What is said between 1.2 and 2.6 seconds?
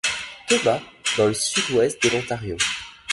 le sud-ouest de l'Ontario.